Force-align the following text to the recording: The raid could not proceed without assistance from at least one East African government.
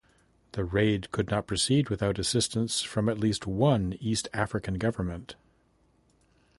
The 0.53 0.63
raid 0.63 1.11
could 1.11 1.29
not 1.29 1.45
proceed 1.45 1.89
without 1.91 2.17
assistance 2.17 2.81
from 2.81 3.07
at 3.07 3.19
least 3.19 3.45
one 3.45 3.93
East 3.99 4.27
African 4.33 4.79
government. 4.79 5.35